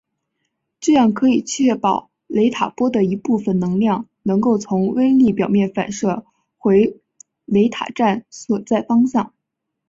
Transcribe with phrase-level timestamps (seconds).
[0.79, 6.25] 这样可以确保雷达波的一部分能量能够从微粒表面反射
[6.57, 6.99] 回
[7.45, 9.31] 雷达站所在方向。